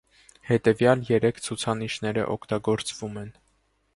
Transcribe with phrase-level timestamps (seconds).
[0.51, 3.33] Հետևյալ երեք ցուցանիշները օգտագործվում են։